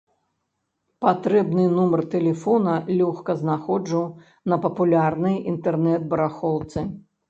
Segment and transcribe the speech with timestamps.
[1.05, 4.03] Патрэбны нумар тэлефона лёгка знаходжу
[4.53, 6.79] на папулярнай інтэрнэт-барахолцы.